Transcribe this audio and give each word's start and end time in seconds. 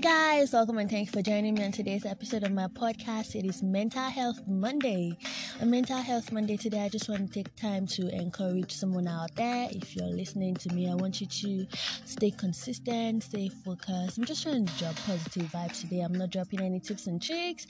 guys, 0.00 0.52
welcome 0.52 0.76
and 0.76 0.90
thank 0.90 1.06
you 1.06 1.12
for 1.12 1.22
joining 1.22 1.54
me 1.54 1.64
on 1.64 1.72
today's 1.72 2.04
episode 2.04 2.42
of 2.42 2.52
my 2.52 2.66
podcast. 2.66 3.34
It 3.34 3.46
is 3.46 3.62
Mental 3.62 4.02
Health 4.02 4.42
Monday. 4.46 5.16
On 5.58 5.70
Mental 5.70 5.96
Health 5.96 6.32
Monday 6.32 6.58
today, 6.58 6.80
I 6.80 6.90
just 6.90 7.08
want 7.08 7.26
to 7.26 7.32
take 7.32 7.54
time 7.56 7.86
to 7.86 8.08
encourage 8.14 8.72
someone 8.72 9.08
out 9.08 9.34
there. 9.36 9.68
If 9.70 9.96
you're 9.96 10.04
listening 10.04 10.54
to 10.56 10.74
me, 10.74 10.90
I 10.90 10.94
want 10.94 11.18
you 11.22 11.26
to 11.26 11.66
stay 12.04 12.30
consistent, 12.30 13.22
stay 13.22 13.48
focused. 13.48 14.18
I'm 14.18 14.26
just 14.26 14.42
trying 14.42 14.66
to 14.66 14.78
drop 14.78 14.96
positive 15.06 15.50
vibes 15.50 15.80
today. 15.80 16.00
I'm 16.00 16.12
not 16.12 16.28
dropping 16.28 16.60
any 16.60 16.78
tips 16.78 17.06
and 17.06 17.22
tricks 17.22 17.66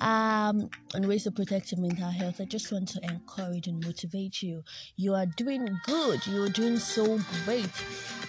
um, 0.00 0.70
on 0.94 1.06
ways 1.06 1.24
to 1.24 1.30
protect 1.30 1.72
your 1.72 1.82
mental 1.82 2.08
health. 2.08 2.40
I 2.40 2.46
just 2.46 2.72
want 2.72 2.88
to 2.88 3.00
encourage 3.02 3.66
and 3.66 3.84
motivate 3.84 4.42
you. 4.42 4.64
You 4.96 5.14
are 5.14 5.26
doing 5.26 5.68
good. 5.84 6.26
You 6.26 6.42
are 6.44 6.48
doing 6.48 6.78
so 6.78 7.20
great. 7.44 7.68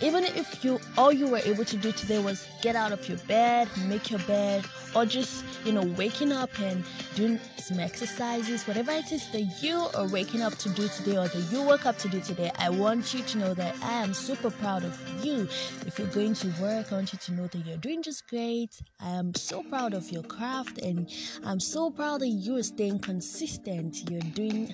Even 0.01 0.25
if 0.25 0.65
you 0.65 0.81
all 0.97 1.13
you 1.13 1.27
were 1.27 1.41
able 1.45 1.63
to 1.65 1.77
do 1.77 1.93
today 1.93 2.19
was 2.19 2.45
get 2.61 2.75
out 2.75 2.91
of 2.91 3.07
your 3.07 3.17
bed, 3.19 3.69
make 3.87 4.11
your 4.11 4.19
bed, 4.21 4.65
or 4.95 5.05
just, 5.05 5.45
you 5.63 5.71
know, 5.71 5.83
waking 5.97 6.31
up 6.31 6.49
and 6.59 6.83
doing 7.15 7.39
some 7.57 7.79
exercises, 7.79 8.67
whatever 8.67 8.96
that 9.05 9.61
you 9.61 9.87
are 9.95 10.07
waking 10.07 10.41
up 10.41 10.55
to 10.57 10.69
do 10.69 10.87
today 10.87 11.17
or 11.17 11.27
that 11.27 11.51
you 11.51 11.61
woke 11.61 11.85
up 11.85 11.99
to 11.99 12.09
do 12.09 12.19
today, 12.19 12.51
I 12.57 12.71
want 12.71 13.13
you 13.13 13.21
to 13.21 13.37
know 13.37 13.53
that 13.53 13.75
I 13.83 14.01
am 14.01 14.11
super 14.11 14.49
proud 14.49 14.83
of 14.83 14.99
you. 15.23 15.47
If 15.85 15.99
you're 15.99 16.07
going 16.07 16.33
to 16.33 16.47
work, 16.59 16.91
I 16.91 16.95
want 16.95 17.13
you 17.13 17.19
to 17.19 17.33
know 17.33 17.45
that 17.45 17.59
you're 17.59 17.77
doing 17.77 18.01
just 18.01 18.27
great. 18.27 18.81
I 18.99 19.11
am 19.11 19.35
so 19.35 19.61
proud 19.61 19.93
of 19.93 20.09
your 20.11 20.23
craft 20.23 20.79
and 20.79 21.07
I'm 21.45 21.59
so 21.59 21.91
proud 21.91 22.21
that 22.21 22.27
you 22.29 22.57
are 22.57 22.63
staying 22.63 22.99
consistent. 22.99 24.09
You're 24.09 24.19
doing 24.19 24.73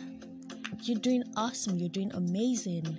you're 0.84 1.00
doing 1.00 1.24
awesome. 1.36 1.78
You're 1.78 1.90
doing 1.90 2.12
amazing. 2.14 2.98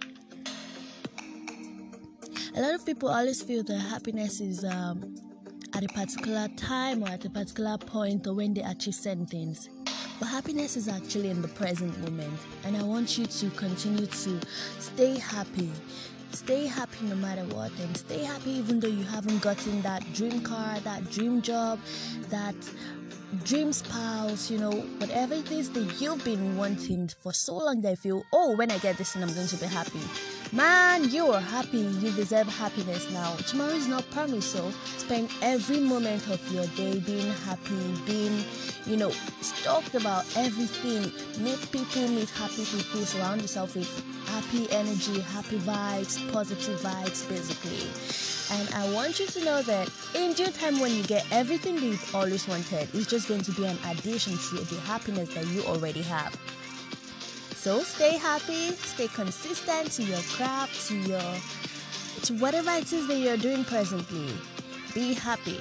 A 2.54 2.60
lot 2.60 2.74
of 2.74 2.84
people 2.84 3.08
always 3.08 3.42
feel 3.42 3.62
that 3.64 3.78
happiness 3.78 4.40
is 4.40 4.62
um, 4.62 5.14
at 5.74 5.82
a 5.82 5.88
particular 5.88 6.48
time 6.56 7.02
or 7.02 7.08
at 7.08 7.24
a 7.24 7.30
particular 7.30 7.78
point 7.78 8.26
or 8.26 8.34
when 8.34 8.52
they 8.52 8.62
achieve 8.62 8.94
certain 8.94 9.26
things. 9.26 9.70
But 10.20 10.26
happiness 10.26 10.76
is 10.76 10.88
actually 10.88 11.30
in 11.30 11.42
the 11.42 11.48
present 11.48 11.98
moment. 12.00 12.38
And 12.64 12.76
I 12.76 12.82
want 12.82 13.18
you 13.18 13.26
to 13.26 13.50
continue 13.50 14.06
to 14.06 14.40
stay 14.78 15.18
happy. 15.18 15.70
Stay 16.32 16.66
happy 16.66 17.06
no 17.06 17.14
matter 17.14 17.44
what, 17.54 17.70
and 17.78 17.96
stay 17.96 18.24
happy 18.24 18.50
even 18.50 18.80
though 18.80 18.88
you 18.88 19.04
haven't 19.04 19.40
gotten 19.40 19.80
that 19.82 20.02
dream 20.14 20.40
car, 20.40 20.80
that 20.80 21.08
dream 21.12 21.40
job, 21.40 21.78
that 22.28 22.56
dream 23.34 23.72
spouse, 23.72 24.50
you 24.50 24.58
know, 24.58 24.70
whatever 24.98 25.34
it 25.34 25.50
is 25.50 25.70
that 25.70 26.00
you've 26.00 26.24
been 26.24 26.56
wanting 26.56 27.08
for 27.20 27.32
so 27.32 27.56
long 27.56 27.80
that 27.82 27.90
you 27.90 27.96
feel, 27.96 28.24
oh, 28.32 28.56
when 28.56 28.70
I 28.70 28.78
get 28.78 28.96
this, 28.96 29.14
and 29.14 29.24
I'm 29.24 29.34
going 29.34 29.46
to 29.46 29.56
be 29.56 29.66
happy. 29.66 30.00
Man, 30.52 31.10
you 31.10 31.26
are 31.28 31.40
happy. 31.40 31.78
You 31.78 32.12
deserve 32.12 32.46
happiness 32.46 33.10
now. 33.10 33.34
Tomorrow 33.36 33.72
is 33.72 33.88
not 33.88 34.08
promised, 34.10 34.52
so 34.52 34.70
spend 34.98 35.28
every 35.42 35.80
moment 35.80 36.28
of 36.28 36.40
your 36.52 36.66
day 36.68 37.00
being 37.00 37.32
happy, 37.46 37.94
being, 38.06 38.44
you 38.86 38.96
know, 38.96 39.10
stoked 39.40 39.94
about 39.94 40.24
everything. 40.36 41.02
Meet 41.42 41.72
people, 41.72 42.08
meet 42.08 42.30
happy 42.30 42.64
people, 42.64 43.00
surround 43.04 43.42
yourself 43.42 43.74
with 43.74 43.90
happy 44.34 44.68
energy, 44.72 45.20
happy 45.20 45.58
vibes, 45.58 46.18
positive 46.32 46.80
vibes, 46.80 47.28
basically. 47.28 47.86
And 48.58 48.68
I 48.74 48.92
want 48.92 49.20
you 49.20 49.26
to 49.26 49.44
know 49.44 49.62
that 49.62 49.88
in 50.16 50.32
due 50.32 50.48
time, 50.48 50.80
when 50.80 50.92
you 50.92 51.04
get 51.04 51.24
everything 51.30 51.76
that 51.76 51.82
you've 51.82 52.14
always 52.14 52.48
wanted, 52.48 52.88
it's 52.92 53.06
just 53.06 53.28
going 53.28 53.42
to 53.42 53.52
be 53.52 53.64
an 53.64 53.78
addition 53.86 54.32
to 54.32 54.64
the 54.64 54.80
happiness 54.80 55.32
that 55.34 55.46
you 55.46 55.62
already 55.62 56.02
have. 56.02 56.34
So 57.54 57.80
stay 57.82 58.18
happy, 58.18 58.72
stay 58.72 59.06
consistent 59.06 59.92
to 59.92 60.02
your 60.02 60.20
craft, 60.22 60.88
to 60.88 60.96
your 60.96 61.34
to 62.24 62.34
whatever 62.34 62.70
it 62.72 62.92
is 62.92 63.06
that 63.06 63.18
you're 63.18 63.36
doing 63.36 63.64
presently. 63.64 64.32
Be 64.94 65.14
happy. 65.14 65.60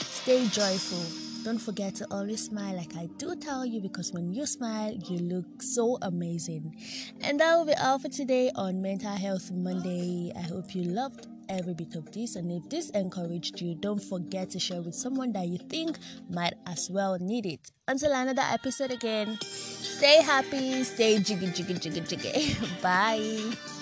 Stay 0.00 0.46
joyful. 0.48 1.29
Don't 1.42 1.58
forget 1.58 1.94
to 1.96 2.06
always 2.10 2.44
smile 2.44 2.76
like 2.76 2.94
I 2.96 3.08
do 3.16 3.34
tell 3.34 3.64
you 3.64 3.80
because 3.80 4.12
when 4.12 4.30
you 4.30 4.44
smile, 4.44 4.92
you 4.92 5.18
look 5.18 5.62
so 5.62 5.96
amazing. 6.02 6.76
And 7.22 7.40
that 7.40 7.56
will 7.56 7.64
be 7.64 7.74
all 7.74 7.98
for 7.98 8.08
today 8.08 8.50
on 8.54 8.82
Mental 8.82 9.16
Health 9.16 9.50
Monday. 9.50 10.32
I 10.36 10.42
hope 10.42 10.74
you 10.74 10.82
loved 10.82 11.28
every 11.48 11.72
bit 11.72 11.94
of 11.94 12.12
this. 12.12 12.36
And 12.36 12.52
if 12.52 12.68
this 12.68 12.90
encouraged 12.90 13.60
you, 13.60 13.74
don't 13.74 14.02
forget 14.02 14.50
to 14.50 14.60
share 14.60 14.82
with 14.82 14.94
someone 14.94 15.32
that 15.32 15.48
you 15.48 15.56
think 15.56 15.98
might 16.28 16.54
as 16.66 16.90
well 16.90 17.16
need 17.18 17.46
it. 17.46 17.70
Until 17.88 18.12
another 18.12 18.44
episode 18.44 18.90
again, 18.90 19.38
stay 19.40 20.22
happy, 20.22 20.84
stay 20.84 21.18
jiggy, 21.20 21.50
jiggy, 21.52 21.74
jiggy, 21.74 22.00
jiggy. 22.02 22.56
Bye. 22.82 23.79